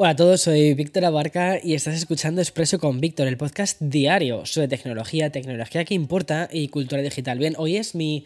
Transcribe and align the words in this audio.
Hola 0.00 0.10
a 0.10 0.16
todos, 0.16 0.42
soy 0.42 0.74
Víctor 0.74 1.04
Abarca 1.06 1.58
y 1.60 1.74
estás 1.74 1.96
escuchando 1.96 2.40
Expreso 2.40 2.78
con 2.78 3.00
Víctor, 3.00 3.26
el 3.26 3.36
podcast 3.36 3.80
diario 3.80 4.46
sobre 4.46 4.68
tecnología, 4.68 5.32
tecnología 5.32 5.84
que 5.84 5.94
importa 5.94 6.48
y 6.52 6.68
cultura 6.68 7.02
digital. 7.02 7.36
Bien, 7.36 7.56
hoy 7.58 7.78
es 7.78 7.96
mi... 7.96 8.24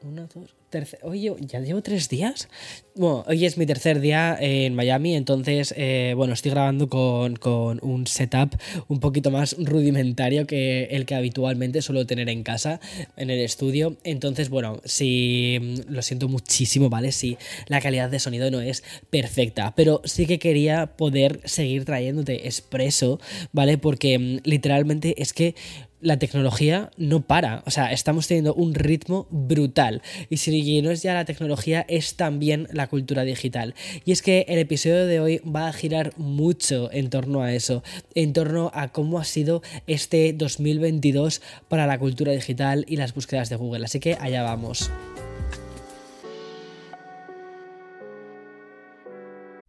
Una, 0.00 0.26
dos, 0.34 0.54
hoy 1.02 1.30
ya 1.40 1.60
llevo 1.60 1.82
tres 1.82 2.08
días. 2.08 2.48
Bueno, 2.94 3.24
hoy 3.26 3.44
es 3.44 3.56
mi 3.56 3.66
tercer 3.66 4.00
día 4.00 4.36
en 4.40 4.74
Miami, 4.74 5.14
entonces, 5.16 5.74
eh, 5.76 6.12
bueno, 6.16 6.34
estoy 6.34 6.50
grabando 6.50 6.88
con, 6.88 7.36
con, 7.36 7.78
un 7.82 8.06
setup 8.06 8.56
un 8.88 9.00
poquito 9.00 9.30
más 9.30 9.56
rudimentario 9.58 10.46
que 10.46 10.84
el 10.90 11.06
que 11.06 11.14
habitualmente 11.14 11.82
suelo 11.82 12.06
tener 12.06 12.28
en 12.28 12.42
casa, 12.42 12.80
en 13.16 13.30
el 13.30 13.40
estudio. 13.40 13.96
Entonces, 14.04 14.50
bueno, 14.50 14.80
si 14.84 15.58
mm, 15.60 15.92
lo 15.92 16.02
siento 16.02 16.28
muchísimo, 16.28 16.90
¿vale? 16.90 17.12
Si 17.12 17.38
la 17.66 17.80
calidad 17.80 18.10
de 18.10 18.18
sonido 18.18 18.50
no 18.50 18.60
es 18.60 18.82
perfecta, 19.10 19.74
pero 19.74 20.02
sí 20.04 20.26
que 20.26 20.38
quería 20.38 20.96
poder 20.96 21.40
seguir 21.44 21.84
trayéndote 21.84 22.46
expreso, 22.46 23.20
¿vale? 23.52 23.78
Porque 23.78 24.18
mm, 24.18 24.38
literalmente 24.44 25.20
es 25.22 25.32
que 25.32 25.54
la 26.00 26.18
tecnología 26.18 26.90
no 26.96 27.22
para. 27.22 27.62
O 27.66 27.70
sea, 27.70 27.92
estamos 27.92 28.26
teniendo 28.26 28.54
un 28.54 28.74
ritmo 28.74 29.26
brutal. 29.30 30.02
Y 30.28 30.38
si 30.38 30.82
no 30.82 30.90
es 30.90 31.02
ya 31.02 31.14
la 31.14 31.24
tecnología, 31.24 31.84
es 31.88 32.16
también 32.16 32.68
la 32.72 32.88
cultura 32.88 33.24
digital. 33.24 33.74
Y 34.04 34.12
es 34.12 34.22
que 34.22 34.44
el 34.48 34.58
episodio 34.58 35.06
de 35.06 35.20
hoy 35.20 35.38
va 35.38 35.68
a 35.68 35.72
girar 35.72 36.12
mucho 36.16 36.90
en 36.92 37.10
torno 37.10 37.42
a 37.42 37.52
eso, 37.52 37.82
en 38.14 38.32
torno 38.32 38.70
a 38.74 38.88
cómo 38.88 39.18
ha 39.18 39.24
sido 39.24 39.62
este 39.86 40.32
2022 40.32 41.42
para 41.68 41.86
la 41.86 41.98
cultura 41.98 42.32
digital 42.32 42.84
y 42.88 42.96
las 42.96 43.14
búsquedas 43.14 43.48
de 43.48 43.56
Google. 43.56 43.84
Así 43.84 44.00
que 44.00 44.16
allá 44.20 44.42
vamos. 44.42 44.90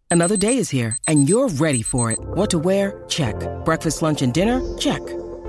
Another 0.09 0.35
day 0.35 0.57
is 0.57 0.69
here 0.69 0.97
and 1.07 1.29
you're 1.29 1.47
ready 1.47 1.81
for 1.81 2.11
it. 2.11 2.19
What 2.35 2.49
to 2.49 2.59
wear? 2.59 3.01
Check. 3.07 3.35
Breakfast, 3.63 4.01
lunch 4.01 4.21
and 4.21 4.33
dinner? 4.33 4.61
Check. 4.77 5.01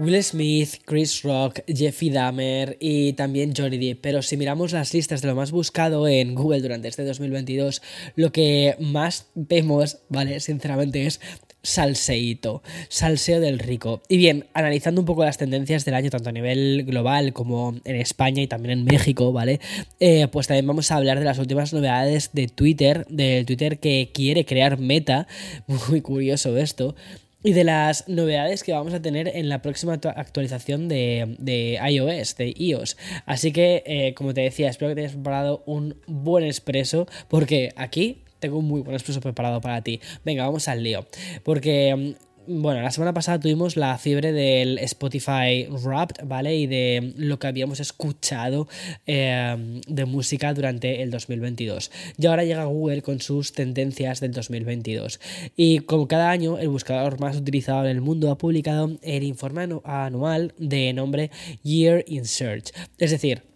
Will 0.00 0.22
Smith, 0.22 0.80
Chris 0.86 1.22
Rock, 1.24 1.60
Jeffy 1.68 2.08
Dahmer 2.08 2.78
y 2.80 3.12
también 3.12 3.52
Johnny 3.54 3.76
Depp. 3.76 4.00
Pero 4.00 4.22
si 4.22 4.38
miramos 4.38 4.72
las 4.72 4.94
listas 4.94 5.20
de 5.20 5.28
lo 5.28 5.34
más 5.34 5.50
buscado 5.50 6.08
en 6.08 6.34
Google 6.34 6.62
durante 6.62 6.88
este 6.88 7.04
2022, 7.04 7.82
lo 8.16 8.32
que 8.32 8.76
más 8.80 9.26
vemos, 9.34 9.98
¿vale? 10.08 10.40
Sinceramente 10.40 11.04
es 11.04 11.20
salseíto, 11.62 12.62
salseo 12.88 13.40
del 13.40 13.58
rico. 13.58 14.00
Y 14.08 14.16
bien, 14.16 14.46
analizando 14.54 15.02
un 15.02 15.04
poco 15.04 15.22
las 15.22 15.36
tendencias 15.36 15.84
del 15.84 15.92
año, 15.92 16.08
tanto 16.08 16.30
a 16.30 16.32
nivel 16.32 16.84
global 16.86 17.34
como 17.34 17.76
en 17.84 17.96
España 17.96 18.40
y 18.40 18.46
también 18.46 18.78
en 18.78 18.84
México, 18.86 19.32
¿vale? 19.32 19.60
Eh, 20.00 20.28
pues 20.32 20.46
también 20.46 20.66
vamos 20.66 20.90
a 20.90 20.96
hablar 20.96 21.18
de 21.18 21.26
las 21.26 21.38
últimas 21.38 21.74
novedades 21.74 22.30
de 22.32 22.48
Twitter, 22.48 23.06
del 23.10 23.44
Twitter 23.44 23.78
que 23.78 24.10
quiere 24.14 24.46
crear 24.46 24.78
Meta, 24.78 25.26
muy 25.90 26.00
curioso 26.00 26.56
esto 26.56 26.94
y 27.42 27.52
de 27.52 27.64
las 27.64 28.08
novedades 28.08 28.62
que 28.62 28.72
vamos 28.72 28.94
a 28.94 29.00
tener 29.00 29.28
en 29.28 29.48
la 29.48 29.62
próxima 29.62 29.94
actualización 29.94 30.88
de, 30.88 31.78
iOS, 31.88 32.36
de 32.36 32.54
iOS. 32.56 32.96
Así 33.26 33.52
que, 33.52 33.82
eh, 33.86 34.14
como 34.14 34.34
te 34.34 34.42
decía, 34.42 34.68
espero 34.68 34.90
que 34.90 34.96
te 34.96 35.00
hayas 35.02 35.14
preparado 35.14 35.62
un 35.66 35.96
buen 36.06 36.44
expreso, 36.44 37.06
porque 37.28 37.72
aquí 37.76 38.22
tengo 38.40 38.58
un 38.58 38.66
muy 38.66 38.80
buen 38.80 38.94
expreso 38.94 39.20
preparado 39.20 39.60
para 39.60 39.82
ti. 39.82 40.00
Venga, 40.24 40.44
vamos 40.44 40.66
al 40.68 40.82
lío. 40.82 41.06
Porque 41.44 41.94
mm, 41.94 42.29
bueno, 42.52 42.82
la 42.82 42.90
semana 42.90 43.14
pasada 43.14 43.38
tuvimos 43.38 43.76
la 43.76 43.96
fiebre 43.96 44.32
del 44.32 44.78
Spotify 44.78 45.68
Wrapped, 45.70 46.26
¿vale? 46.26 46.56
Y 46.56 46.66
de 46.66 47.14
lo 47.16 47.38
que 47.38 47.46
habíamos 47.46 47.78
escuchado 47.78 48.66
eh, 49.06 49.80
de 49.86 50.04
música 50.04 50.52
durante 50.52 51.02
el 51.02 51.12
2022. 51.12 51.92
Y 52.18 52.26
ahora 52.26 52.42
llega 52.44 52.64
Google 52.64 53.02
con 53.02 53.20
sus 53.20 53.52
tendencias 53.52 54.18
del 54.18 54.32
2022. 54.32 55.20
Y 55.56 55.78
como 55.80 56.08
cada 56.08 56.30
año, 56.30 56.58
el 56.58 56.68
buscador 56.68 57.20
más 57.20 57.36
utilizado 57.36 57.84
en 57.84 57.90
el 57.90 58.00
mundo 58.00 58.32
ha 58.32 58.38
publicado 58.38 58.98
el 59.02 59.22
informe 59.22 59.68
anual 59.84 60.52
de 60.58 60.92
nombre 60.92 61.30
Year 61.62 62.04
in 62.08 62.24
Search. 62.24 62.72
Es 62.98 63.12
decir, 63.12 63.49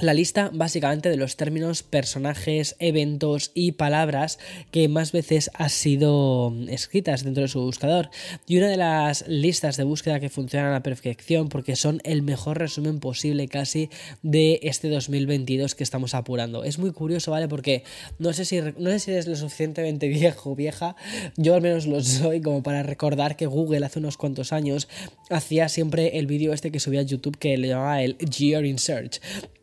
la 0.00 0.14
lista 0.14 0.50
básicamente 0.54 1.10
de 1.10 1.16
los 1.16 1.36
términos, 1.36 1.82
personajes, 1.82 2.76
eventos 2.78 3.50
y 3.52 3.72
palabras 3.72 4.38
que 4.70 4.86
más 4.86 5.10
veces 5.10 5.50
han 5.54 5.70
sido 5.70 6.54
escritas 6.68 7.24
dentro 7.24 7.42
de 7.42 7.48
su 7.48 7.60
buscador. 7.60 8.08
Y 8.46 8.58
una 8.58 8.68
de 8.68 8.76
las 8.76 9.26
listas 9.26 9.76
de 9.76 9.82
búsqueda 9.82 10.20
que 10.20 10.28
funcionan 10.28 10.68
a 10.68 10.74
la 10.74 10.82
perfección 10.84 11.48
porque 11.48 11.74
son 11.74 12.00
el 12.04 12.22
mejor 12.22 12.58
resumen 12.58 13.00
posible 13.00 13.48
casi 13.48 13.90
de 14.22 14.60
este 14.62 14.88
2022 14.88 15.74
que 15.74 15.82
estamos 15.82 16.14
apurando. 16.14 16.62
Es 16.62 16.78
muy 16.78 16.92
curioso, 16.92 17.32
¿vale? 17.32 17.48
Porque 17.48 17.82
no 18.20 18.32
sé 18.32 18.44
si, 18.44 18.60
no 18.60 18.90
sé 18.90 19.00
si 19.00 19.10
eres 19.10 19.26
lo 19.26 19.34
suficientemente 19.34 20.06
viejo 20.08 20.52
o 20.52 20.54
vieja, 20.54 20.94
yo 21.36 21.56
al 21.56 21.60
menos 21.60 21.86
lo 21.86 22.00
soy 22.04 22.40
como 22.40 22.62
para 22.62 22.84
recordar 22.84 23.34
que 23.34 23.46
Google 23.46 23.84
hace 23.84 23.98
unos 23.98 24.16
cuantos 24.16 24.52
años 24.52 24.86
hacía 25.28 25.68
siempre 25.68 26.20
el 26.20 26.28
vídeo 26.28 26.52
este 26.52 26.70
que 26.70 26.78
subía 26.78 27.00
a 27.00 27.02
YouTube 27.02 27.36
que 27.36 27.56
le 27.56 27.66
llamaba 27.66 28.00
el 28.00 28.16
Year 28.18 28.64
in 28.64 28.78
Search 28.78 29.20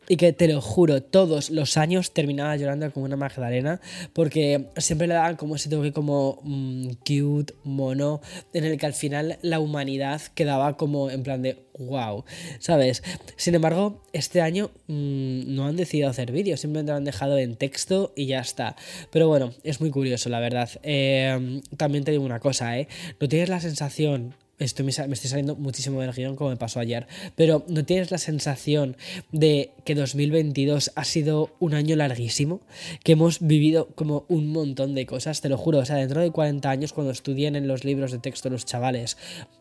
y 0.08 0.16
que 0.16 0.32
te 0.32 0.48
lo 0.48 0.60
juro, 0.60 1.02
todos 1.02 1.50
los 1.50 1.76
años 1.76 2.12
terminaba 2.12 2.56
llorando 2.56 2.92
como 2.92 3.06
una 3.06 3.16
magdalena 3.16 3.80
porque 4.12 4.66
siempre 4.76 5.06
le 5.06 5.14
daban 5.14 5.36
como 5.36 5.56
ese 5.56 5.68
toque 5.68 5.92
como 5.92 6.40
mm, 6.42 6.88
cute, 7.06 7.54
mono, 7.64 8.20
en 8.52 8.64
el 8.64 8.78
que 8.78 8.86
al 8.86 8.94
final 8.94 9.38
la 9.42 9.60
humanidad 9.60 10.20
quedaba 10.34 10.76
como 10.76 11.10
en 11.10 11.22
plan 11.22 11.42
de 11.42 11.66
wow, 11.78 12.24
¿sabes? 12.58 13.02
Sin 13.36 13.54
embargo, 13.54 14.02
este 14.12 14.40
año 14.40 14.70
mm, 14.86 15.54
no 15.54 15.66
han 15.66 15.76
decidido 15.76 16.08
hacer 16.08 16.32
vídeos, 16.32 16.60
simplemente 16.60 16.92
lo 16.92 16.98
han 16.98 17.04
dejado 17.04 17.38
en 17.38 17.56
texto 17.56 18.12
y 18.16 18.26
ya 18.26 18.40
está. 18.40 18.76
Pero 19.10 19.28
bueno, 19.28 19.52
es 19.62 19.80
muy 19.80 19.90
curioso, 19.90 20.28
la 20.28 20.40
verdad. 20.40 20.70
Eh, 20.82 21.60
también 21.76 22.04
te 22.04 22.12
digo 22.12 22.24
una 22.24 22.40
cosa, 22.40 22.78
¿eh? 22.78 22.88
¿No 23.20 23.28
tienes 23.28 23.48
la 23.48 23.60
sensación 23.60 24.34
estoy, 24.58 24.84
me, 24.84 24.90
estoy 24.90 25.30
saliendo 25.30 25.56
muchísimo 25.56 26.00
del 26.00 26.12
guion 26.12 26.36
como 26.36 26.50
me 26.50 26.56
pasó 26.56 26.80
ayer, 26.80 27.06
pero 27.34 27.64
¿no 27.68 27.84
tienes 27.84 28.10
la 28.10 28.18
sensación 28.18 28.96
de 29.32 29.72
que 29.84 29.94
2022 29.94 30.92
ha 30.94 31.04
sido 31.04 31.54
un 31.58 31.74
año 31.74 31.96
larguísimo? 31.96 32.60
Que 33.04 33.12
hemos 33.12 33.40
vivido 33.40 33.88
como 33.94 34.24
un 34.28 34.48
montón 34.48 34.94
de 34.94 35.06
cosas, 35.06 35.40
te 35.40 35.48
lo 35.48 35.58
juro, 35.58 35.78
o 35.78 35.84
sea, 35.84 35.96
dentro 35.96 36.20
de 36.20 36.30
40 36.30 36.68
años 36.68 36.92
cuando 36.92 37.12
estudien 37.12 37.56
en 37.56 37.68
los 37.68 37.84
libros 37.84 38.12
de 38.12 38.18
texto 38.18 38.50
los 38.50 38.64
chavales 38.64 39.16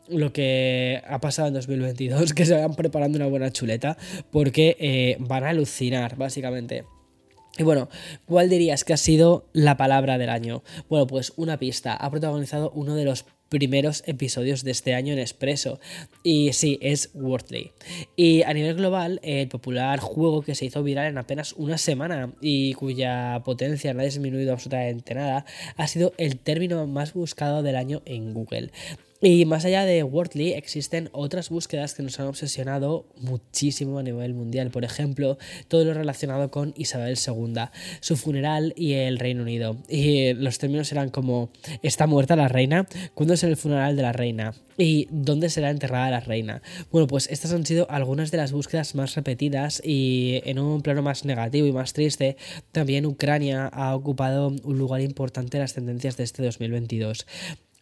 lo 0.07 0.31
que 0.31 1.01
ha 1.07 1.19
pasado 1.19 1.47
en 1.47 1.55
2022, 1.55 2.33
que 2.33 2.45
se 2.45 2.53
vayan 2.53 2.75
preparando 2.75 3.17
una 3.17 3.27
buena 3.27 3.51
chuleta, 3.51 3.97
porque 4.31 4.77
eh, 4.79 5.17
van 5.19 5.43
a 5.43 5.49
alucinar, 5.49 6.15
básicamente. 6.15 6.85
Y 7.57 7.63
bueno, 7.63 7.89
¿cuál 8.25 8.49
dirías 8.49 8.83
que 8.83 8.93
ha 8.93 8.97
sido 8.97 9.47
la 9.53 9.77
palabra 9.77 10.17
del 10.17 10.29
año? 10.29 10.61
Bueno, 10.89 11.07
pues 11.07 11.31
una 11.37 11.57
pista. 11.57 11.95
Ha 11.95 12.11
protagonizado 12.11 12.71
uno 12.71 12.95
de 12.95 13.05
los 13.05 13.25
primeros 13.49 14.03
episodios 14.05 14.63
de 14.63 14.71
este 14.71 14.93
año 14.93 15.13
en 15.13 15.19
Expreso. 15.19 15.79
Y 16.23 16.53
sí, 16.53 16.77
es 16.81 17.11
Worthley. 17.13 17.71
Y 18.15 18.43
a 18.43 18.53
nivel 18.53 18.75
global, 18.75 19.19
el 19.23 19.47
popular 19.47 19.99
juego 19.99 20.41
que 20.41 20.55
se 20.55 20.65
hizo 20.65 20.83
viral 20.83 21.07
en 21.07 21.17
apenas 21.17 21.53
una 21.53 21.77
semana 21.77 22.33
y 22.41 22.73
cuya 22.73 23.41
potencia 23.45 23.93
no 23.93 24.01
ha 24.01 24.05
disminuido 24.05 24.53
absolutamente 24.53 25.15
nada, 25.15 25.45
ha 25.77 25.87
sido 25.87 26.13
el 26.17 26.37
término 26.37 26.87
más 26.87 27.13
buscado 27.13 27.63
del 27.63 27.75
año 27.75 28.01
en 28.05 28.33
Google. 28.33 28.71
Y 29.21 29.45
más 29.45 29.63
allá 29.63 29.85
de 29.85 30.03
Wordly, 30.03 30.53
existen 30.53 31.09
otras 31.13 31.49
búsquedas 31.49 31.93
que 31.93 32.03
nos 32.03 32.19
han 32.19 32.27
obsesionado 32.27 33.05
muchísimo 33.21 33.97
a 33.97 34.03
nivel 34.03 34.33
mundial. 34.33 34.71
Por 34.71 34.83
ejemplo, 34.83 35.37
todo 35.69 35.85
lo 35.85 35.93
relacionado 35.93 36.51
con 36.51 36.73
Isabel 36.75 37.17
II, 37.17 37.53
su 38.01 38.17
funeral 38.17 38.73
y 38.75 38.93
el 38.93 39.17
Reino 39.17 39.43
Unido. 39.43 39.77
Y 39.87 40.33
los 40.33 40.57
términos 40.57 40.91
eran 40.91 41.09
como, 41.09 41.49
¿está 41.81 42.07
muerta 42.07 42.35
la 42.35 42.49
reina? 42.49 42.87
¿Cuándo 43.13 43.35
es 43.35 43.43
el 43.43 43.55
funeral 43.55 43.95
de 43.95 44.01
la 44.01 44.11
reina? 44.11 44.53
¿Y 44.77 45.07
dónde 45.09 45.49
será 45.49 45.69
enterrada 45.69 46.11
la 46.11 46.19
reina? 46.19 46.61
Bueno, 46.91 47.07
pues 47.07 47.27
estas 47.31 47.53
han 47.53 47.65
sido 47.65 47.89
algunas 47.89 48.31
de 48.31 48.37
las 48.37 48.51
búsquedas 48.51 48.95
más 48.95 49.15
repetidas 49.15 49.81
y 49.83 50.41
en 50.43 50.59
un 50.59 50.81
plano 50.81 51.01
más 51.01 51.23
negativo 51.23 51.65
y 51.65 51.71
más 51.71 51.93
triste, 51.93 52.35
también 52.73 53.05
Ucrania 53.05 53.67
ha 53.67 53.95
ocupado 53.95 54.49
un 54.49 54.77
lugar 54.77 54.99
importante 54.99 55.55
en 55.55 55.61
las 55.61 55.73
tendencias 55.73 56.17
de 56.17 56.25
este 56.25 56.43
2022. 56.43 57.25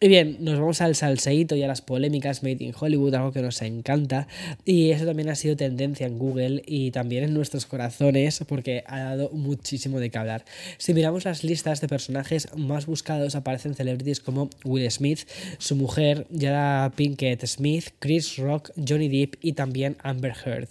Y 0.04 0.08
bien, 0.08 0.36
nos 0.40 0.58
vamos 0.58 0.82
al 0.82 0.94
salseíto 0.96 1.56
y 1.56 1.62
a 1.62 1.66
las 1.66 1.80
polémicas 1.80 2.42
Made 2.42 2.62
in 2.62 2.74
Hollywood, 2.78 3.14
algo 3.14 3.32
que 3.32 3.40
nos 3.40 3.62
encanta. 3.62 4.28
Y 4.66 4.90
eso 4.90 5.06
también 5.06 5.30
ha 5.30 5.34
sido 5.34 5.56
tendencia 5.56 6.06
en 6.06 6.18
Google 6.18 6.62
y 6.66 6.90
también 6.90 7.24
en 7.24 7.32
nuestros 7.32 7.64
corazones 7.64 8.44
porque 8.46 8.84
ha 8.86 9.00
dado 9.00 9.30
muchísimo 9.30 10.00
de 10.00 10.10
qué 10.10 10.18
hablar. 10.18 10.44
Si 10.76 10.92
miramos 10.92 11.24
las 11.24 11.42
listas 11.42 11.80
de 11.80 11.88
personajes 11.88 12.48
más 12.54 12.84
buscados, 12.84 13.34
aparecen 13.34 13.74
celebrities 13.74 14.20
como 14.20 14.50
Will 14.66 14.90
Smith, 14.90 15.20
su 15.56 15.74
mujer 15.74 16.26
Jada 16.38 16.90
Pinkett 16.90 17.46
Smith, 17.46 17.86
Chris 17.98 18.36
Rock, 18.36 18.72
Johnny 18.76 19.08
Depp 19.08 19.36
y 19.40 19.54
también 19.54 19.96
Amber 20.02 20.34
Heard. 20.44 20.68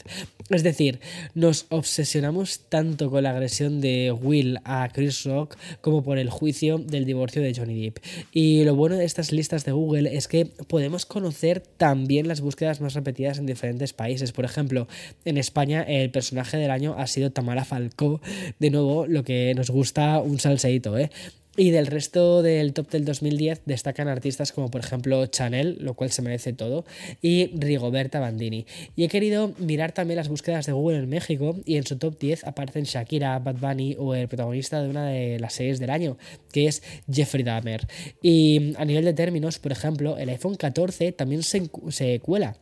Es 0.51 0.61
decir, 0.61 0.99
nos 1.33 1.65
obsesionamos 1.69 2.59
tanto 2.69 3.09
con 3.09 3.23
la 3.23 3.31
agresión 3.31 3.81
de 3.81 4.11
Will 4.11 4.59
a 4.63 4.89
Chris 4.93 5.23
Rock 5.23 5.57
como 5.81 6.03
por 6.03 6.19
el 6.19 6.29
juicio 6.29 6.77
del 6.77 7.05
divorcio 7.05 7.41
de 7.41 7.55
Johnny 7.55 7.81
Depp. 7.81 7.97
Y 8.31 8.63
lo 8.63 8.75
bueno 8.75 8.95
de 8.95 9.05
esta 9.05 9.22
listas 9.31 9.65
de 9.65 9.71
Google 9.71 10.15
es 10.15 10.27
que 10.27 10.45
podemos 10.45 11.05
conocer 11.05 11.61
también 11.61 12.27
las 12.27 12.41
búsquedas 12.41 12.81
más 12.81 12.93
repetidas 12.93 13.37
en 13.37 13.45
diferentes 13.45 13.93
países. 13.93 14.31
Por 14.31 14.45
ejemplo, 14.45 14.87
en 15.25 15.37
España 15.37 15.83
el 15.83 16.11
personaje 16.11 16.57
del 16.57 16.71
año 16.71 16.95
ha 16.97 17.07
sido 17.07 17.31
Tamara 17.31 17.65
Falcó. 17.65 18.21
De 18.59 18.69
nuevo, 18.69 19.07
lo 19.07 19.23
que 19.23 19.53
nos 19.55 19.69
gusta 19.69 20.19
un 20.19 20.39
salseíto, 20.39 20.97
¿eh? 20.97 21.09
Y 21.55 21.69
del 21.69 21.85
resto 21.85 22.41
del 22.41 22.73
top 22.73 22.89
del 22.89 23.05
2010 23.05 23.61
destacan 23.65 24.07
artistas 24.07 24.51
como 24.51 24.71
por 24.71 24.81
ejemplo 24.81 25.23
Chanel, 25.27 25.77
lo 25.81 25.93
cual 25.93 26.11
se 26.11 26.23
merece 26.23 26.51
todo, 26.51 26.83
y 27.21 27.51
Rigoberta 27.55 28.19
Bandini. 28.19 28.65
Y 28.95 29.03
he 29.03 29.07
querido 29.07 29.53
mirar 29.59 29.91
también 29.91 30.17
las 30.17 30.29
búsquedas 30.29 30.65
de 30.65 30.71
Google 30.71 30.97
en 30.97 31.09
México 31.09 31.55
y 31.63 31.77
en 31.77 31.85
su 31.85 31.97
top 31.97 32.17
10 32.17 32.45
aparecen 32.45 32.85
Shakira, 32.85 33.37
Bad 33.37 33.57
Bunny 33.57 33.95
o 33.99 34.15
el 34.15 34.27
protagonista 34.27 34.81
de 34.81 34.89
una 34.89 35.05
de 35.05 35.39
las 35.39 35.53
series 35.53 35.79
del 35.79 35.91
año, 35.91 36.17
que 36.51 36.65
es 36.65 36.81
Jeffrey 37.11 37.43
Dahmer. 37.43 37.87
Y 38.23 38.73
a 38.77 38.85
nivel 38.85 39.05
de 39.05 39.13
términos, 39.13 39.59
por 39.59 39.71
ejemplo, 39.71 40.17
el 40.17 40.29
iPhone 40.29 40.55
14 40.55 41.11
también 41.11 41.43
se, 41.43 41.69
se 41.89 42.19
cuela 42.19 42.57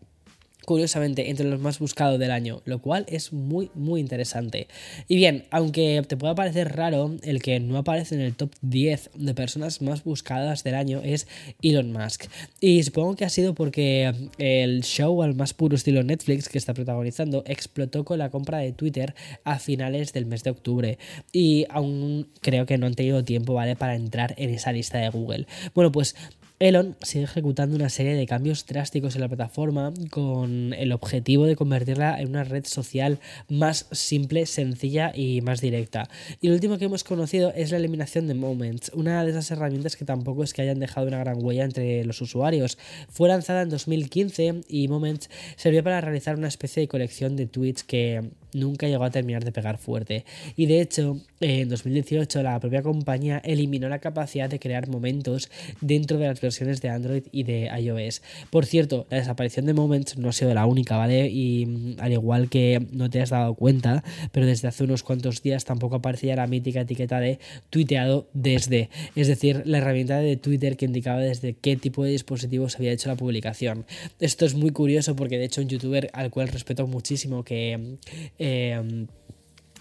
curiosamente 0.66 1.30
entre 1.30 1.48
los 1.48 1.60
más 1.60 1.80
buscados 1.80 2.20
del 2.20 2.32
año, 2.32 2.62
lo 2.66 2.82
cual 2.82 3.06
es 3.08 3.34
muy 3.34 3.72
muy 3.74 4.00
interesante. 4.00 4.68
Y 5.08 5.16
bien, 5.16 5.46
aunque 5.52 6.02
te 6.08 6.18
pueda 6.18 6.36
parecer 6.36 6.76
raro, 6.76 7.16
el 7.24 7.42
que 7.42 7.60
no 7.60 7.78
aparece 7.78 8.16
en 8.16 8.22
el 8.22 8.36
top 8.36 8.52
10 8.62 9.12
de 9.16 9.34
personas 9.34 9.82
más 9.82 10.04
buscadas 10.04 10.64
del 10.64 10.76
año 10.76 11.02
es 11.04 11.28
Elon 11.62 11.92
Musk. 11.92 12.26
Y 12.60 12.84
supongo 12.84 13.16
que 13.16 13.26
ha 13.26 13.30
sido 13.30 13.54
porque 13.54 14.14
el 14.38 14.84
show 14.84 15.22
al 15.24 15.36
más 15.36 15.54
puro 15.54 15.76
estilo 15.76 16.04
Netflix 16.04 16.50
que 16.50 16.58
está 16.58 16.74
protagonizando 16.74 17.44
explotó 17.46 18.06
con 18.06 18.20
la 18.20 18.30
compra 18.30 18.60
de 18.60 18.72
Twitter 18.72 19.16
a 19.44 19.60
finales 19.60 20.14
del 20.14 20.26
mes 20.26 20.44
de 20.44 20.52
octubre. 20.52 20.98
Y 21.32 21.66
aún 21.70 22.28
creo 22.42 22.66
que 22.66 22.78
no 22.78 22.88
han 22.88 22.96
tenido 22.96 23.24
tiempo, 23.24 23.54
¿vale? 23.54 23.76
Para 23.76 23.96
entrar 23.96 24.36
en 24.38 24.50
esa 24.50 24.72
lista 24.72 25.00
de 25.00 25.10
Google. 25.10 25.48
Bueno, 25.74 25.92
pues 25.92 26.16
Elon 26.62 26.96
sigue 27.02 27.24
ejecutando 27.24 27.76
una 27.76 27.90
serie 27.90 28.14
de 28.14 28.28
cambios 28.28 28.68
drásticos 28.68 29.16
en 29.16 29.22
la 29.22 29.28
plataforma 29.28 29.92
con 30.12 30.74
el 30.74 30.92
objetivo 30.92 31.48
de 31.48 31.56
convertirla 31.56 32.22
en 32.22 32.30
una 32.30 32.44
red 32.44 32.66
social 32.68 33.18
más 33.50 33.88
simple, 33.92 34.46
sencilla 34.46 35.12
y 35.16 35.42
más 35.42 35.60
directa. 35.60 36.08
Y 36.40 36.50
lo 36.50 36.54
último 36.54 36.78
que 36.78 36.86
hemos 36.86 37.04
conocido 37.04 37.52
es 37.56 37.72
la 37.72 37.78
eliminación 37.78 38.28
de 38.28 38.36
Moments, 38.36 38.92
una 38.94 39.26
de 39.26 39.32
esas 39.32 39.50
herramientas 39.50 39.96
que 39.96 40.06
tampoco 40.06 40.44
es 40.44 40.54
que 40.54 40.62
hayan 40.62 40.80
dejado 40.80 41.08
una 41.08 41.18
gran 41.18 41.44
huella 41.44 41.64
entre 41.64 42.06
los 42.06 42.22
usuarios. 42.22 42.78
Fue 43.10 43.28
lanzada 43.28 43.64
en 43.64 43.70
2015 43.70 44.62
y 44.70 44.88
Moments 44.88 45.32
sirvió 45.56 45.84
para 45.84 46.00
realizar 46.00 46.36
una 46.38 46.48
especie 46.48 46.82
de 46.82 46.88
colección 46.88 47.38
de 47.38 47.48
tweets 47.48 47.84
que 47.84 48.22
nunca 48.54 48.88
llegó 48.88 49.04
a 49.04 49.12
terminar 49.12 49.44
de 49.44 49.52
pegar 49.52 49.78
fuerte. 49.78 50.26
Y 50.56 50.66
de 50.66 50.82
hecho, 50.82 51.20
en 51.40 51.70
2018 51.70 52.44
la 52.44 52.60
propia 52.60 52.82
compañía 52.82 53.42
eliminó 53.44 53.90
la 53.90 54.00
capacidad 54.00 54.50
de 54.50 54.60
crear 54.60 54.88
momentos 54.88 55.50
dentro 55.80 56.18
de 56.18 56.28
las 56.28 56.40
de 56.60 56.90
Android 56.90 57.24
y 57.32 57.44
de 57.44 57.70
iOS. 57.80 58.22
Por 58.50 58.66
cierto, 58.66 59.08
la 59.10 59.18
desaparición 59.18 59.66
de 59.66 59.74
Moments 59.74 60.18
no 60.18 60.30
ha 60.30 60.32
sido 60.34 60.54
la 60.54 60.66
única, 60.66 60.98
¿vale? 60.98 61.28
Y 61.30 61.66
mm, 61.66 61.96
al 62.00 62.12
igual 62.12 62.50
que 62.50 62.86
no 62.92 63.10
te 63.10 63.22
has 63.22 63.30
dado 63.30 63.56
cuenta, 63.56 64.04
pero 64.32 64.46
desde 64.46 64.68
hace 64.68 64.84
unos 64.84 65.04
cuantos 65.04 65.42
días 65.42 65.66
tampoco 65.66 65.96
aparecía 65.96 66.36
la 66.36 66.48
mítica 66.48 66.82
etiqueta 66.82 67.20
de 67.20 67.40
tuiteado 67.70 68.28
desde, 68.34 68.90
es 69.16 69.28
decir, 69.28 69.64
la 69.66 69.80
herramienta 69.80 70.20
de 70.20 70.38
Twitter 70.38 70.78
que 70.78 70.86
indicaba 70.86 71.20
desde 71.20 71.54
qué 71.54 71.76
tipo 71.76 72.04
de 72.04 72.12
dispositivo 72.12 72.70
se 72.70 72.78
había 72.78 72.92
hecho 72.92 73.10
la 73.10 73.16
publicación. 73.16 73.86
Esto 74.20 74.46
es 74.46 74.54
muy 74.54 74.72
curioso 74.72 75.16
porque 75.16 75.38
de 75.38 75.46
hecho 75.46 75.62
un 75.62 75.70
youtuber 75.70 76.10
al 76.14 76.30
cual 76.32 76.50
respeto 76.50 76.88
muchísimo 76.88 77.44
que 77.44 77.98
eh, 78.40 79.06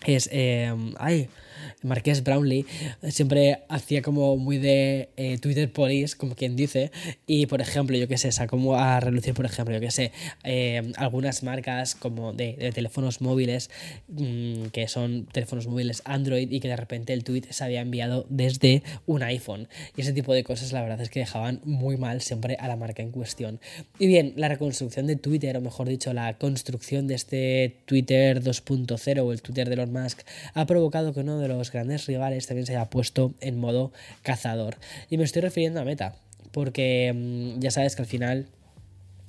es... 0.07 0.29
Eh, 0.33 0.75
ay, 0.99 1.29
Marqués 1.83 2.23
Brownlee 2.23 2.67
siempre 3.09 3.61
hacía 3.69 4.03
como 4.03 4.37
muy 4.37 4.59
de 4.59 5.11
eh, 5.17 5.39
Twitter 5.39 5.73
Police, 5.73 6.17
como 6.17 6.35
quien 6.35 6.57
dice, 6.57 6.91
y 7.27 7.47
por 7.47 7.61
ejemplo, 7.61 7.97
yo 7.97 8.09
qué 8.09 8.19
sé, 8.19 8.33
sacó 8.33 8.77
a 8.77 9.01
relucir, 9.01 9.35
por 9.35 9.47
ejemplo, 9.47 9.75
yo 9.75 9.81
qué 9.81 9.91
sé, 9.91 10.12
eh, 10.45 10.93
algunas 10.97 11.43
marcas 11.43 11.95
como 11.95 12.33
de, 12.33 12.71
teléfonos 12.75 13.21
móviles, 13.21 13.71
mm, 14.09 14.67
que 14.67 14.89
son 14.89 15.27
teléfonos 15.27 15.67
móviles 15.67 16.03
Android 16.05 16.51
y 16.51 16.61
que 16.61 16.69
de 16.69 16.77
repente 16.77 17.12
el 17.12 17.25
tweet 17.25 17.45
se 17.51 17.65
había 17.65 17.81
enviado 17.81 18.27
desde 18.29 18.83
un 19.07 19.23
iPhone. 19.23 19.69
Y 19.97 20.03
ese 20.03 20.12
tipo 20.12 20.35
de 20.35 20.45
cosas, 20.45 20.73
la 20.73 20.83
verdad 20.83 21.01
es 21.01 21.11
que 21.11 21.21
dejaban 21.21 21.61
muy 21.65 21.97
mal 21.97 22.21
siempre 22.21 22.57
a 22.61 22.69
la 22.69 22.77
marca 22.77 23.03
en 23.03 23.11
cuestión. 23.11 23.61
Y 23.99 24.07
bien, 24.07 24.35
la 24.37 24.49
reconstrucción 24.49 25.07
de 25.07 25.17
Twitter, 25.17 25.57
o 25.57 25.61
mejor 25.61 25.89
dicho, 25.89 26.12
la 26.12 26.37
construcción 26.39 27.07
de 27.07 27.15
este 27.15 27.77
Twitter 27.87 28.43
2.0 28.43 29.21
o 29.21 29.33
el 29.33 29.43
Twitter 29.43 29.69
de 29.69 29.75
Elon 29.75 29.93
Musk, 29.93 30.21
ha 30.55 30.67
provocado 30.67 31.12
que 31.12 31.21
uno 31.21 31.39
de 31.39 31.49
los 31.58 31.73
grandes 31.73 32.06
rivales 32.06 32.47
también 32.47 32.67
se 32.67 32.76
haya 32.76 32.91
puesto 32.91 33.35
en 33.41 33.58
modo 33.58 33.93
cazador. 34.23 34.76
Y 35.08 35.19
me 35.19 35.25
estoy 35.25 35.43
refiriendo 35.43 35.81
a 35.81 35.85
Meta, 35.85 36.14
porque 36.52 37.12
mm, 37.14 37.61
ya 37.61 37.70
sabes 37.70 37.97
que 37.97 38.02
al 38.02 38.08
final 38.08 38.47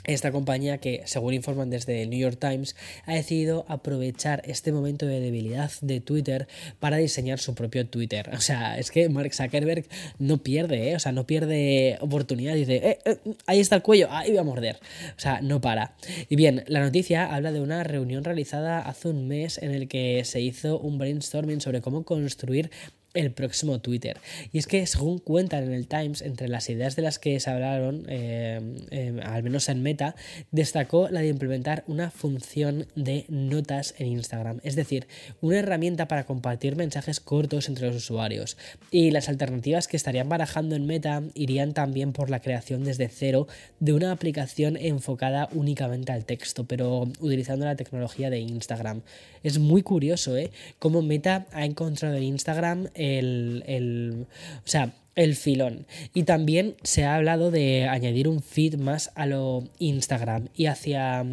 esta 0.04 0.32
compañía 0.32 0.80
que, 0.80 1.04
según 1.06 1.34
informan 1.34 1.70
desde 1.70 2.02
el 2.02 2.10
New 2.10 2.20
York 2.20 2.38
Times, 2.40 2.76
ha 3.06 3.14
decidido 3.14 3.66
aprovechar 3.68 4.42
este 4.46 4.72
momento 4.72 5.06
de 5.06 5.20
debilidad 5.20 5.72
de 5.82 6.00
Twitter 6.00 6.48
para 6.80 6.98
diseñar 6.98 7.40
su 7.40 7.56
propio 7.56 7.88
Twitter. 7.88 8.30
O 8.34 8.42
sea, 8.42 8.78
es 8.78 8.92
que 8.92 9.10
Mark 9.10 9.34
Zuckerberg 9.34 9.86
no 10.20 10.38
pierde, 10.38 10.92
¿eh? 10.92 10.96
o 10.96 11.00
sea, 11.00 11.12
no 11.12 11.26
pierde 11.26 11.98
oportunidad. 12.02 12.56
Dice, 12.56 12.76
eh, 12.78 13.00
eh, 13.06 13.18
ahí 13.46 13.60
está 13.60 13.76
el 13.76 13.82
cuello, 13.82 14.08
ahí 14.12 14.30
voy 14.30 14.40
a 14.40 14.44
morder. 14.44 14.78
O 15.16 15.20
sea, 15.20 15.42
no 15.42 15.62
para. 15.62 15.96
Y 16.30 16.36
bien, 16.36 16.64
la 16.68 16.80
noticia 16.80 17.34
habla 17.34 17.52
de 17.52 17.62
una 17.62 17.84
reunión 17.84 18.24
realizada 18.24 18.80
hace 18.80 19.10
un 19.10 19.28
mes 19.28 19.58
en 19.58 19.72
el 19.72 19.88
que 19.88 20.24
se 20.26 20.42
hizo 20.42 20.80
un 20.80 20.98
brainstorming 20.98 21.62
sobre 21.62 21.82
cómo 21.82 22.04
construir 22.04 22.72
el 23.14 23.32
próximo 23.32 23.80
Twitter. 23.80 24.18
Y 24.52 24.58
es 24.58 24.68
que, 24.68 24.86
según 24.88 25.20
cuentan 25.20 25.64
en 25.64 25.74
el 25.74 25.88
Times, 25.88 26.22
entre 26.22 26.48
las 26.48 26.70
ideas 26.70 26.96
de 26.96 27.02
las 27.02 27.20
que 27.20 27.40
se 27.40 27.50
hablaron, 27.50 28.06
eh, 28.08 28.60
eh, 28.92 29.20
al 29.24 29.44
menos 29.44 29.70
en 29.70 29.84
Meta, 29.84 30.16
destacó 30.52 31.10
la 31.10 31.22
de 31.22 31.28
implementar 31.28 31.84
una 31.88 32.12
función 32.12 32.88
de 32.96 33.26
notas 33.28 33.96
en 33.98 34.08
Instagram, 34.08 34.60
es 34.64 34.76
decir, 34.76 35.08
una 35.42 35.60
herramienta 35.60 36.08
para 36.08 36.26
compartir 36.26 36.76
mensajes 36.76 37.20
cortos 37.20 37.68
entre 37.68 37.88
los 37.88 37.96
usuarios. 37.96 38.58
Y 38.92 39.12
las 39.12 39.30
alternativas 39.30 39.88
que 39.88 39.98
estarían 39.98 40.30
barajando 40.30 40.76
en 40.76 40.86
Meta 40.86 41.24
irían 41.34 41.74
también 41.74 42.14
por 42.14 42.30
la 42.30 42.42
creación 42.42 42.84
desde 42.84 43.10
cero 43.10 43.48
de 43.80 43.94
una 43.94 44.12
aplicación 44.12 44.78
enfocada 44.78 45.50
únicamente 45.54 46.12
al 46.12 46.26
texto, 46.26 46.66
pero 46.66 47.02
utilizando 47.20 47.66
la 47.66 47.76
tecnología 47.76 48.30
de 48.30 48.40
Instagram. 48.40 49.02
Es 49.44 49.58
muy 49.58 49.82
curioso, 49.82 50.38
¿eh? 50.38 50.52
Cómo 50.80 51.02
Meta 51.02 51.48
ha 51.52 51.66
encontrado 51.66 52.16
en 52.16 52.24
Instagram 52.24 52.90
el, 53.10 54.28
o 54.64 54.68
sea, 54.68 54.94
el 55.16 55.36
filón. 55.36 55.86
Y 56.14 56.24
también 56.24 56.76
se 56.84 57.04
ha 57.04 57.16
hablado 57.16 57.52
de 57.52 57.88
añadir 57.88 58.28
un 58.28 58.42
feed 58.42 58.76
más 58.76 59.12
a 59.16 59.26
lo 59.26 59.70
Instagram 59.80 60.50
y 60.56 60.68
hacia, 60.68 61.26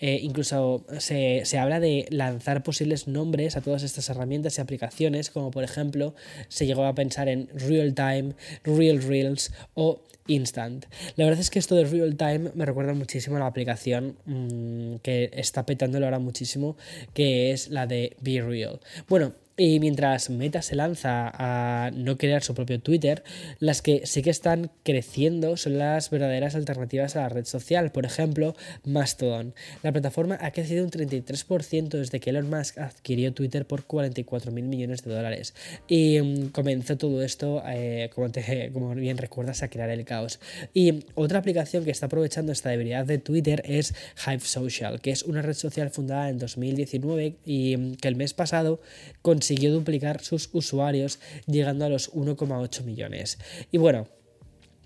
eh, 0.00 0.18
incluso 0.22 0.84
se, 0.98 1.42
se, 1.44 1.58
habla 1.58 1.78
de 1.80 2.06
lanzar 2.10 2.62
posibles 2.62 3.06
nombres 3.06 3.56
a 3.56 3.60
todas 3.60 3.82
estas 3.82 4.08
herramientas 4.08 4.58
y 4.58 4.60
aplicaciones, 4.60 5.30
como 5.30 5.50
por 5.50 5.64
ejemplo 5.64 6.14
se 6.48 6.66
llegó 6.66 6.84
a 6.84 6.94
pensar 6.94 7.28
en 7.28 7.48
Real 7.54 7.94
Time, 7.94 8.34
Real 8.64 9.00
Reels 9.02 9.52
o 9.74 10.02
Instant. 10.26 10.86
La 11.16 11.24
verdad 11.24 11.40
es 11.40 11.50
que 11.50 11.58
esto 11.58 11.74
de 11.74 11.84
Real 11.84 12.16
Time 12.16 12.50
me 12.54 12.64
recuerda 12.64 12.94
muchísimo 12.94 13.36
a 13.36 13.40
la 13.40 13.46
aplicación 13.46 14.16
mm, 14.24 14.96
que 14.96 15.30
está 15.32 15.66
petándolo 15.66 16.06
ahora 16.06 16.18
muchísimo, 16.18 16.76
que 17.14 17.52
es 17.52 17.68
la 17.68 17.86
de 17.86 18.16
Be 18.20 18.40
Real. 18.40 18.80
Bueno, 19.08 19.34
Y 19.64 19.78
mientras 19.78 20.28
Meta 20.28 20.60
se 20.60 20.74
lanza 20.74 21.30
a 21.32 21.92
no 21.92 22.18
crear 22.18 22.42
su 22.42 22.52
propio 22.52 22.80
Twitter, 22.80 23.22
las 23.60 23.80
que 23.80 24.04
sí 24.06 24.20
que 24.20 24.30
están 24.30 24.72
creciendo 24.82 25.56
son 25.56 25.78
las 25.78 26.10
verdaderas 26.10 26.56
alternativas 26.56 27.14
a 27.14 27.20
la 27.20 27.28
red 27.28 27.44
social. 27.44 27.92
Por 27.92 28.04
ejemplo, 28.04 28.56
Mastodon. 28.82 29.54
La 29.84 29.92
plataforma 29.92 30.36
ha 30.40 30.50
crecido 30.50 30.84
un 30.84 30.90
33% 30.90 31.90
desde 31.90 32.18
que 32.18 32.30
Elon 32.30 32.50
Musk 32.50 32.78
adquirió 32.78 33.32
Twitter 33.34 33.64
por 33.64 33.84
44 33.84 34.50
mil 34.50 34.64
millones 34.64 35.04
de 35.04 35.14
dólares. 35.14 35.54
Y 35.86 36.20
mm, 36.20 36.48
comenzó 36.48 36.98
todo 36.98 37.22
esto, 37.22 37.62
eh, 37.64 38.10
como, 38.12 38.32
como 38.72 38.96
bien 38.96 39.16
recuerdas, 39.16 39.62
a 39.62 39.68
crear 39.68 39.90
el 39.90 40.04
caos. 40.04 40.40
Y 40.74 41.04
otra 41.14 41.38
aplicación 41.38 41.84
que 41.84 41.92
está 41.92 42.06
aprovechando 42.06 42.50
esta 42.50 42.70
debilidad 42.70 43.06
de 43.06 43.18
Twitter 43.18 43.62
es 43.64 43.94
Hive 44.26 44.40
Social, 44.40 45.00
que 45.00 45.12
es 45.12 45.22
una 45.22 45.40
red 45.40 45.54
social 45.54 45.90
fundada 45.90 46.30
en 46.30 46.38
2019 46.38 47.36
y 47.46 47.76
mm, 47.76 47.94
que 47.94 48.08
el 48.08 48.16
mes 48.16 48.34
pasado 48.34 48.80
consiguió 49.22 49.51
duplicar 49.56 50.22
sus 50.22 50.48
usuarios 50.52 51.18
llegando 51.46 51.84
a 51.84 51.88
los 51.88 52.12
1,8 52.12 52.84
millones. 52.84 53.38
Y 53.70 53.78
bueno, 53.78 54.08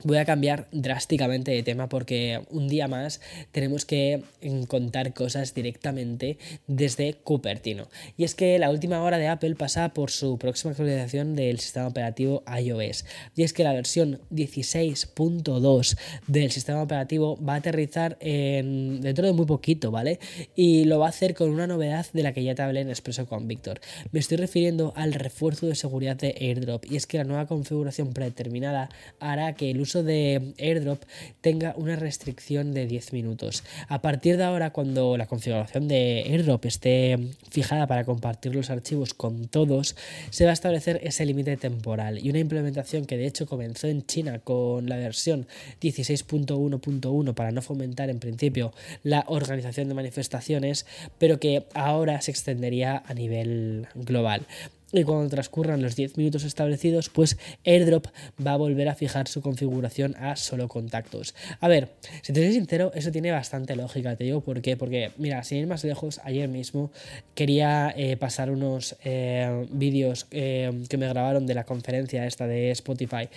Voy 0.04 0.18
a 0.18 0.26
cambiar 0.26 0.68
drásticamente 0.72 1.50
de 1.50 1.62
tema 1.62 1.88
porque 1.88 2.42
un 2.50 2.68
día 2.68 2.86
más 2.86 3.20
tenemos 3.50 3.86
que 3.86 4.22
contar 4.68 5.14
cosas 5.14 5.54
directamente 5.54 6.38
desde 6.66 7.14
Cupertino. 7.14 7.88
Y 8.18 8.24
es 8.24 8.34
que 8.34 8.58
la 8.58 8.70
última 8.70 9.02
hora 9.02 9.16
de 9.16 9.28
Apple 9.28 9.54
pasa 9.54 9.88
por 9.94 10.10
su 10.10 10.36
próxima 10.38 10.72
actualización 10.72 11.34
del 11.34 11.60
sistema 11.60 11.86
operativo 11.86 12.44
iOS. 12.46 13.06
Y 13.34 13.42
es 13.42 13.54
que 13.54 13.64
la 13.64 13.72
versión 13.72 14.20
16.2 14.30 15.98
del 16.26 16.50
sistema 16.50 16.82
operativo 16.82 17.38
va 17.42 17.54
a 17.54 17.56
aterrizar 17.56 18.18
en, 18.20 19.00
dentro 19.00 19.26
de 19.26 19.32
muy 19.32 19.46
poquito, 19.46 19.90
¿vale? 19.90 20.20
Y 20.54 20.84
lo 20.84 20.98
va 20.98 21.06
a 21.06 21.08
hacer 21.08 21.34
con 21.34 21.50
una 21.50 21.66
novedad 21.66 22.06
de 22.12 22.22
la 22.22 22.32
que 22.34 22.44
ya 22.44 22.54
te 22.54 22.62
hablé 22.62 22.80
en 22.80 22.90
Expreso 22.90 23.26
con 23.26 23.48
Víctor. 23.48 23.80
Me 24.12 24.20
estoy 24.20 24.36
refiriendo 24.36 24.92
al 24.94 25.14
refuerzo 25.14 25.66
de 25.66 25.74
seguridad 25.74 26.16
de 26.16 26.34
AirDrop. 26.38 26.84
Y 26.90 26.96
es 26.96 27.06
que 27.06 27.16
la 27.16 27.24
nueva 27.24 27.46
configuración 27.46 28.12
predeterminada 28.12 28.90
hará 29.20 29.54
que 29.54 29.70
el 29.70 29.80
uso 29.86 30.02
de 30.02 30.52
airdrop 30.58 31.02
tenga 31.40 31.74
una 31.76 31.94
restricción 31.94 32.74
de 32.74 32.86
10 32.86 33.12
minutos. 33.12 33.62
A 33.88 34.02
partir 34.02 34.36
de 34.36 34.42
ahora, 34.42 34.70
cuando 34.70 35.16
la 35.16 35.26
configuración 35.26 35.86
de 35.86 36.24
airdrop 36.26 36.64
esté 36.66 37.18
fijada 37.50 37.86
para 37.86 38.04
compartir 38.04 38.54
los 38.54 38.68
archivos 38.68 39.14
con 39.14 39.46
todos, 39.46 39.94
se 40.30 40.44
va 40.44 40.50
a 40.50 40.54
establecer 40.54 41.00
ese 41.04 41.24
límite 41.24 41.56
temporal 41.56 42.18
y 42.18 42.30
una 42.30 42.40
implementación 42.40 43.06
que 43.06 43.16
de 43.16 43.26
hecho 43.26 43.46
comenzó 43.46 43.86
en 43.86 44.04
China 44.04 44.40
con 44.40 44.88
la 44.88 44.96
versión 44.96 45.46
16.1.1 45.80 47.34
para 47.34 47.52
no 47.52 47.62
fomentar 47.62 48.10
en 48.10 48.18
principio 48.18 48.72
la 49.04 49.24
organización 49.28 49.88
de 49.88 49.94
manifestaciones, 49.94 50.84
pero 51.18 51.38
que 51.38 51.64
ahora 51.74 52.20
se 52.20 52.32
extendería 52.32 53.04
a 53.06 53.14
nivel 53.14 53.86
global 53.94 54.46
y 54.92 55.02
cuando 55.04 55.28
transcurran 55.28 55.82
los 55.82 55.96
10 55.96 56.16
minutos 56.16 56.44
establecidos, 56.44 57.08
pues 57.08 57.36
AirDrop 57.64 58.06
va 58.44 58.52
a 58.52 58.56
volver 58.56 58.88
a 58.88 58.94
fijar 58.94 59.28
su 59.28 59.42
configuración 59.42 60.14
a 60.16 60.36
solo 60.36 60.68
contactos. 60.68 61.34
A 61.60 61.68
ver, 61.68 61.90
si 62.22 62.32
te 62.32 62.42
soy 62.42 62.52
sincero, 62.52 62.92
eso 62.94 63.10
tiene 63.10 63.30
bastante 63.32 63.74
lógica, 63.76 64.16
te 64.16 64.24
digo 64.24 64.40
por 64.40 64.62
qué, 64.62 64.76
porque 64.76 65.10
mira, 65.18 65.42
sin 65.44 65.58
ir 65.58 65.66
más 65.66 65.84
lejos, 65.84 66.20
ayer 66.24 66.48
mismo 66.48 66.90
quería 67.34 67.92
eh, 67.96 68.16
pasar 68.16 68.50
unos 68.50 68.96
eh, 69.04 69.66
vídeos 69.70 70.26
eh, 70.30 70.70
que 70.88 70.96
me 70.96 71.08
grabaron 71.08 71.46
de 71.46 71.54
la 71.54 71.64
conferencia 71.64 72.26
esta 72.26 72.46
de 72.46 72.70
Spotify 72.70 73.28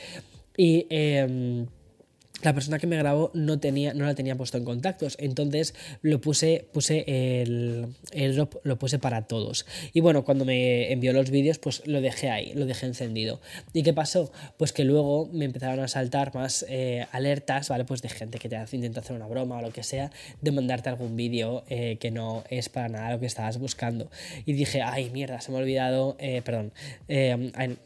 y 0.55 0.85
em, 0.89 1.65
la 2.41 2.53
persona 2.53 2.79
que 2.79 2.88
me 2.88 2.98
grabó 2.98 3.31
no, 3.34 3.60
tenía, 3.60 3.93
no 3.93 4.05
la 4.05 4.15
tenía 4.15 4.36
puesto 4.36 4.58
en 4.58 4.65
contactos, 4.65 5.15
entonces 5.19 5.74
lo 6.01 6.22
puse, 6.22 6.67
puse 6.72 7.03
el, 7.41 7.96
drop, 8.36 8.55
lo 8.63 8.79
puse 8.79 9.00
para 9.00 9.27
todos. 9.27 9.65
Y 9.93 10.01
bueno, 10.01 10.24
cuando 10.24 10.46
me 10.46 10.91
envió 10.91 11.13
los 11.13 11.29
vídeos, 11.29 11.60
pues 11.60 11.86
lo 11.86 12.01
dejé 12.01 12.29
ahí, 12.29 12.53
lo 12.53 12.65
dejé 12.65 12.86
encendido. 12.86 13.41
¿Y 13.74 13.84
qué 13.84 13.93
pasó? 13.93 14.31
Pues 14.58 14.72
que 14.72 14.84
luego 14.84 15.29
me 15.34 15.46
empezaron 15.46 15.79
a 15.79 15.88
saltar 15.88 16.34
más 16.34 16.65
eh, 16.69 17.05
alertas, 17.12 17.69
¿vale? 17.69 17.86
Pues 17.86 18.01
de 18.01 18.10
gente 18.10 18.39
que 18.39 18.50
te 18.50 18.58
intenta 18.72 19.01
hacer 19.01 19.15
una 19.15 19.27
broma 19.27 19.58
o 19.58 19.62
lo 19.62 19.72
que 19.72 19.84
sea, 19.84 20.12
de 20.41 20.51
mandarte 20.51 20.89
algún 20.89 21.15
vídeo 21.15 21.63
eh, 21.69 21.98
que 22.00 22.12
no 22.12 22.43
es 22.50 22.69
para 22.69 22.89
nada 22.89 23.12
lo 23.12 23.19
que 23.19 23.25
estabas 23.25 23.58
buscando. 23.58 24.10
Y 24.46 24.53
dije, 24.53 24.81
ay, 24.81 25.10
mierda, 25.10 25.41
se 25.41 25.51
me 25.51 25.58
ha 25.58 25.62
olvidado, 25.62 26.15
eh, 26.19 26.41
perdón, 26.43 26.72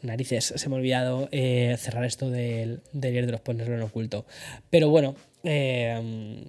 narices, 0.02 0.54
se 0.56 0.68
me 0.68 0.76
ha 0.76 0.78
olvidado 0.78 1.28
cerrar 1.30 2.04
esto 2.04 2.30
del, 2.30 2.80
del 2.92 3.16
airdrop, 3.16 3.40
ponerlo 3.40 3.74
en 3.74 3.82
oculto. 3.82 4.24
Pero 4.70 4.88
bueno, 4.88 5.14
eh, 5.42 6.44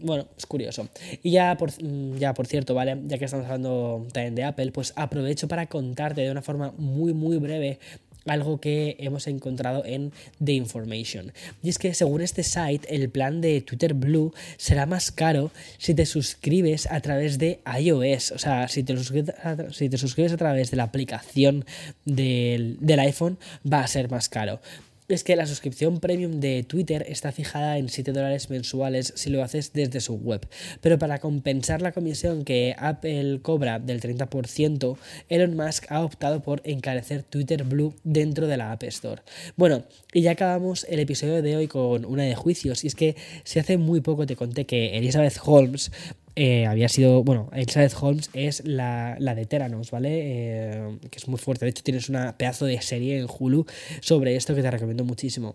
bueno, 0.00 0.26
es 0.36 0.46
curioso. 0.46 0.88
Y 1.22 1.32
ya 1.32 1.56
por, 1.56 1.70
ya 2.18 2.34
por 2.34 2.46
cierto, 2.46 2.74
¿vale? 2.74 2.96
Ya 3.06 3.18
que 3.18 3.26
estamos 3.26 3.46
hablando 3.46 4.06
también 4.12 4.34
de 4.34 4.44
Apple, 4.44 4.72
pues 4.72 4.92
aprovecho 4.96 5.48
para 5.48 5.66
contarte 5.66 6.22
de 6.22 6.30
una 6.30 6.42
forma 6.42 6.72
muy, 6.78 7.12
muy 7.12 7.36
breve 7.36 7.78
algo 8.26 8.60
que 8.60 8.96
hemos 8.98 9.26
encontrado 9.26 9.82
en 9.84 10.12
The 10.42 10.52
Information. 10.52 11.32
Y 11.62 11.70
es 11.70 11.78
que 11.78 11.94
según 11.94 12.20
este 12.20 12.42
site, 12.42 12.94
el 12.94 13.08
plan 13.10 13.40
de 13.40 13.60
Twitter 13.60 13.94
Blue 13.94 14.32
será 14.56 14.86
más 14.86 15.10
caro 15.10 15.50
si 15.78 15.94
te 15.94 16.06
suscribes 16.06 16.86
a 16.90 17.00
través 17.00 17.38
de 17.38 17.60
iOS. 17.78 18.32
O 18.32 18.38
sea, 18.38 18.68
si 18.68 18.82
te 18.82 18.96
suscribes 18.96 19.34
a, 19.42 19.72
si 19.72 19.88
te 19.88 19.98
suscribes 19.98 20.32
a 20.32 20.36
través 20.36 20.70
de 20.70 20.76
la 20.76 20.84
aplicación 20.84 21.64
del, 22.04 22.76
del 22.80 23.00
iPhone, 23.00 23.38
va 23.70 23.80
a 23.80 23.86
ser 23.86 24.10
más 24.10 24.28
caro 24.28 24.60
es 25.14 25.24
que 25.24 25.36
la 25.36 25.46
suscripción 25.46 26.00
premium 26.00 26.40
de 26.40 26.62
Twitter 26.62 27.04
está 27.08 27.32
fijada 27.32 27.78
en 27.78 27.88
7 27.88 28.12
dólares 28.12 28.50
mensuales 28.50 29.12
si 29.16 29.30
lo 29.30 29.42
haces 29.42 29.72
desde 29.72 30.00
su 30.00 30.14
web. 30.14 30.46
Pero 30.80 30.98
para 30.98 31.18
compensar 31.18 31.82
la 31.82 31.92
comisión 31.92 32.44
que 32.44 32.74
Apple 32.78 33.40
cobra 33.42 33.78
del 33.78 34.00
30%, 34.00 34.96
Elon 35.28 35.56
Musk 35.56 35.86
ha 35.90 36.04
optado 36.04 36.42
por 36.42 36.62
encarecer 36.64 37.22
Twitter 37.22 37.64
Blue 37.64 37.94
dentro 38.04 38.46
de 38.46 38.56
la 38.56 38.72
App 38.72 38.82
Store. 38.84 39.22
Bueno, 39.56 39.84
y 40.12 40.22
ya 40.22 40.32
acabamos 40.32 40.86
el 40.88 41.00
episodio 41.00 41.42
de 41.42 41.56
hoy 41.56 41.66
con 41.66 42.04
una 42.04 42.24
de 42.24 42.34
juicios. 42.34 42.84
Y 42.84 42.88
es 42.88 42.94
que 42.94 43.16
si 43.44 43.58
hace 43.58 43.76
muy 43.76 44.00
poco 44.00 44.26
te 44.26 44.36
conté 44.36 44.66
que 44.66 44.96
Elizabeth 44.98 45.38
Holmes 45.44 45.92
eh, 46.36 46.66
había 46.66 46.88
sido, 46.88 47.22
bueno, 47.24 47.50
Elizabeth 47.52 47.94
Holmes 48.00 48.30
es 48.32 48.62
la, 48.64 49.16
de 49.18 49.46
Teranos, 49.46 49.90
¿vale? 49.90 50.08
Eh, 50.12 50.98
que 51.10 51.18
es 51.18 51.28
muy 51.28 51.38
fuerte. 51.38 51.64
De 51.64 51.70
hecho, 51.70 51.82
tienes 51.82 52.08
una 52.08 52.36
pedazo 52.36 52.66
de 52.66 52.80
serie 52.82 53.18
en 53.18 53.26
Hulu 53.26 53.66
sobre 54.00 54.36
esto 54.36 54.54
que 54.54 54.62
te 54.62 54.70
recomiendo 54.70 55.04
muchísimo. 55.04 55.54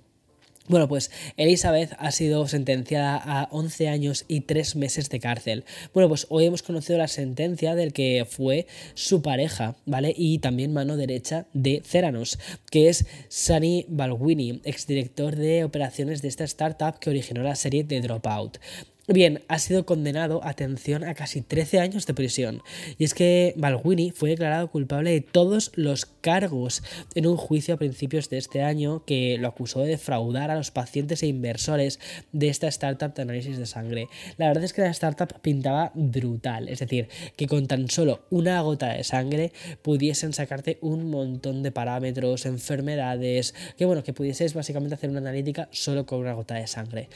Bueno, 0.67 0.88
pues 0.88 1.12
Elizabeth 1.38 1.91
ha 2.00 2.10
sido 2.10 2.48
sentenciada 2.48 3.22
a 3.24 3.48
11 3.51 3.88
años 3.88 4.25
y 4.27 4.41
3 4.41 4.75
meses 4.77 5.10
de 5.10 5.20
cárcel. 5.20 5.63
Bueno, 5.94 6.10
pues 6.10 6.25
hoy 6.29 6.46
hemos 6.46 6.63
conocido 6.63 6.98
la 6.98 7.08
sentencia 7.08 7.75
del 7.75 7.94
que 7.94 8.25
fue 8.27 8.65
su 8.96 9.22
pareja, 9.22 9.75
¿vale? 9.86 10.12
Y 10.17 10.39
también 10.39 10.74
mano 10.74 10.98
derecha 10.98 11.46
de 11.53 11.84
Ceranos, 11.86 12.39
que 12.72 12.89
es 12.89 13.05
Sunny 13.29 13.86
Balwini, 13.89 14.62
exdirector 14.63 15.36
de 15.36 15.63
operaciones 15.63 16.24
de 16.24 16.29
esta 16.29 16.46
startup 16.46 16.98
que 16.98 17.12
originó 17.12 17.44
la 17.44 17.55
serie 17.55 17.84
de 17.84 18.01
Dropout. 18.01 18.58
Bien, 19.07 19.43
ha 19.50 19.59
sido 19.59 19.85
condenado, 19.85 20.43
atención, 20.43 21.03
a 21.03 21.13
casi 21.13 21.41
13 21.41 21.79
años 21.79 22.07
de 22.07 22.15
prisión. 22.15 22.63
Y 22.97 23.03
es 23.03 23.13
que 23.13 23.53
Balwini 23.55 24.09
fue 24.09 24.31
declarado 24.31 24.71
culpable 24.71 25.12
de 25.12 25.21
todos 25.21 25.71
los 25.75 26.07
cargos 26.07 26.81
en 27.13 27.27
un 27.27 27.38
juicio 27.38 27.75
a 27.75 27.77
principios 27.77 28.31
de 28.31 28.39
este 28.39 28.63
año 28.63 29.05
que 29.05 29.38
lo 29.38 29.47
acusó 29.47 29.81
de 29.81 29.89
defraudar 29.89 30.50
a 30.50 30.55
los 30.55 30.71
pacientes 30.71 31.21
e 31.21 31.27
inversores 31.27 32.00
de 32.31 32.50
esta 32.50 32.67
startup 32.67 33.13
de 33.13 33.21
análisis 33.21 33.59
de 33.59 33.67
sangre. 33.67 34.07
La 34.38 34.47
verdad 34.47 34.63
es 34.63 34.74
que 34.74 34.81
la 34.81 34.89
startup 34.89 35.39
pintaba 35.39 35.91
brutal, 35.93 36.67
es 36.67 36.79
decir, 36.79 37.07
que 37.35 37.45
con 37.45 37.67
tan 37.67 37.91
solo 37.91 38.25
una 38.31 38.59
gota 38.62 38.91
de 38.91 39.03
sangre 39.03 39.51
pudiesen 39.83 40.33
sacarte 40.33 40.79
un 40.81 41.12
montón 41.12 41.62
de 41.62 41.71
parámetros, 41.71 42.47
enfermedades, 42.47 43.53
que 43.77 43.85
bueno, 43.85 44.03
que 44.03 44.13
pudieses 44.13 44.55
básicamente 44.55 44.95
hacer 44.95 45.12
una 45.12 45.19
analítica 45.19 45.69
solo 45.71 46.07
con 46.07 46.21
una 46.21 46.33
gota 46.33 46.55
de 46.55 46.65
sangre 46.65 47.07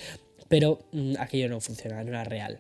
pero 0.50 0.80
mm, 0.92 1.14
aquello 1.20 1.48
no 1.48 1.62
funciona, 1.62 2.04
no 2.04 2.10
era 2.10 2.26
real. 2.26 2.60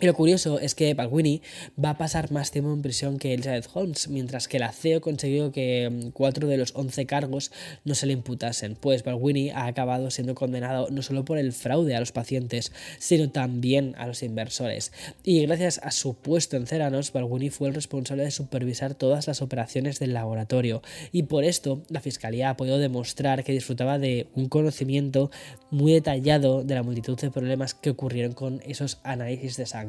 Y 0.00 0.06
lo 0.06 0.14
curioso 0.14 0.60
es 0.60 0.76
que 0.76 0.94
Balwini 0.94 1.42
va 1.84 1.90
a 1.90 1.98
pasar 1.98 2.30
más 2.30 2.52
tiempo 2.52 2.72
en 2.72 2.82
prisión 2.82 3.18
que 3.18 3.34
Elizabeth 3.34 3.68
Holmes, 3.74 4.06
mientras 4.06 4.46
que 4.46 4.60
la 4.60 4.70
CEO 4.70 5.00
consiguió 5.00 5.50
que 5.50 5.90
mm, 5.90 6.10
cuatro 6.10 6.46
de 6.46 6.56
los 6.56 6.72
11 6.76 7.04
cargos 7.06 7.50
no 7.84 7.96
se 7.96 8.06
le 8.06 8.12
imputasen, 8.12 8.76
pues 8.76 9.02
Balwini 9.02 9.50
ha 9.50 9.66
acabado 9.66 10.12
siendo 10.12 10.36
condenado 10.36 10.86
no 10.90 11.02
solo 11.02 11.24
por 11.24 11.36
el 11.36 11.52
fraude 11.52 11.96
a 11.96 12.00
los 12.00 12.12
pacientes, 12.12 12.70
sino 13.00 13.30
también 13.30 13.96
a 13.98 14.06
los 14.06 14.22
inversores. 14.22 14.92
Y 15.24 15.44
gracias 15.44 15.80
a 15.82 15.90
su 15.90 16.14
puesto 16.14 16.56
en 16.56 16.68
Ceranos, 16.68 17.12
Balwini 17.12 17.50
fue 17.50 17.66
el 17.66 17.74
responsable 17.74 18.22
de 18.22 18.30
supervisar 18.30 18.94
todas 18.94 19.26
las 19.26 19.42
operaciones 19.42 19.98
del 19.98 20.14
laboratorio, 20.14 20.80
y 21.10 21.24
por 21.24 21.42
esto 21.42 21.82
la 21.88 22.00
Fiscalía 22.00 22.50
ha 22.50 22.56
podido 22.56 22.78
demostrar 22.78 23.42
que 23.42 23.50
disfrutaba 23.50 23.98
de 23.98 24.28
un 24.36 24.48
conocimiento 24.48 25.32
muy 25.72 25.92
detallado 25.92 26.62
de 26.62 26.76
la 26.76 26.84
multitud 26.84 27.18
de 27.18 27.32
problemas 27.32 27.74
que 27.74 27.90
ocurrieron 27.90 28.32
con 28.32 28.62
esos 28.64 29.00
análisis 29.02 29.56
de 29.56 29.66
sangre 29.66 29.87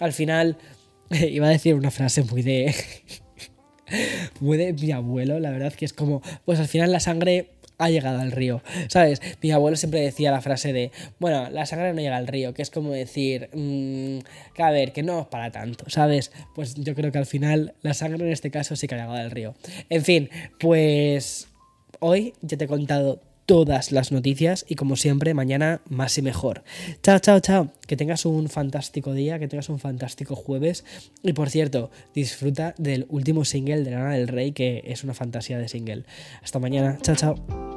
al 0.00 0.12
final, 0.12 0.56
iba 1.10 1.46
a 1.46 1.50
decir 1.50 1.74
una 1.74 1.90
frase 1.90 2.22
muy 2.22 2.42
de. 2.42 2.74
muy 4.40 4.58
de 4.58 4.72
mi 4.72 4.90
abuelo, 4.90 5.38
la 5.38 5.50
verdad 5.50 5.72
que 5.72 5.84
es 5.84 5.92
como, 5.92 6.20
pues 6.44 6.58
al 6.58 6.66
final 6.66 6.90
la 6.90 6.98
sangre 6.98 7.50
ha 7.78 7.90
llegado 7.90 8.20
al 8.20 8.32
río. 8.32 8.62
¿Sabes? 8.88 9.20
Mi 9.42 9.50
abuelo 9.50 9.76
siempre 9.76 10.00
decía 10.00 10.30
la 10.30 10.40
frase 10.40 10.72
de, 10.72 10.92
bueno, 11.18 11.50
la 11.50 11.66
sangre 11.66 11.92
no 11.92 12.00
llega 12.00 12.16
al 12.16 12.26
río, 12.26 12.54
que 12.54 12.62
es 12.62 12.70
como 12.70 12.90
decir, 12.90 13.50
mmm, 13.52 14.18
que 14.54 14.62
a 14.62 14.70
ver, 14.70 14.92
que 14.92 15.02
no 15.02 15.28
para 15.30 15.50
tanto, 15.50 15.88
¿sabes? 15.88 16.32
Pues 16.54 16.74
yo 16.74 16.94
creo 16.94 17.12
que 17.12 17.18
al 17.18 17.26
final 17.26 17.74
la 17.82 17.94
sangre 17.94 18.24
en 18.24 18.32
este 18.32 18.50
caso 18.50 18.76
sí 18.76 18.86
que 18.86 18.94
ha 18.94 18.98
llegado 18.98 19.18
al 19.18 19.30
río. 19.30 19.54
En 19.88 20.04
fin, 20.04 20.30
pues 20.58 21.48
hoy 22.00 22.34
ya 22.42 22.56
te 22.56 22.64
he 22.64 22.68
contado 22.68 23.20
todas 23.46 23.92
las 23.92 24.12
noticias 24.12 24.66
y 24.68 24.74
como 24.74 24.96
siempre 24.96 25.32
mañana 25.32 25.80
más 25.88 26.18
y 26.18 26.22
mejor. 26.22 26.64
Chao, 27.02 27.18
chao, 27.20 27.40
chao. 27.40 27.70
Que 27.86 27.96
tengas 27.96 28.26
un 28.26 28.48
fantástico 28.48 29.14
día, 29.14 29.38
que 29.38 29.48
tengas 29.48 29.68
un 29.68 29.78
fantástico 29.78 30.34
jueves 30.34 30.84
y 31.22 31.32
por 31.32 31.48
cierto, 31.48 31.90
disfruta 32.14 32.74
del 32.76 33.06
último 33.08 33.44
single 33.44 33.84
de 33.84 33.92
Lana 33.92 34.14
del 34.14 34.28
Rey 34.28 34.52
que 34.52 34.82
es 34.86 35.04
una 35.04 35.14
fantasía 35.14 35.58
de 35.58 35.68
single. 35.68 36.04
Hasta 36.42 36.58
mañana. 36.58 36.98
Chao, 37.02 37.16
chao. 37.16 37.75